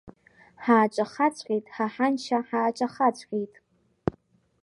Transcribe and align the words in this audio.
Ҳааҿахаҵәҟьеит, 0.63 1.65
ҳа 1.75 1.87
ҳаншәа, 1.93 2.39
ҳааҿахаҵәҟьеит… 2.47 3.53